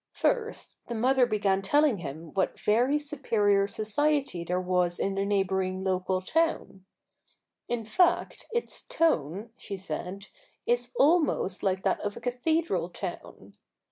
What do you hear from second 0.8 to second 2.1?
the mother began telling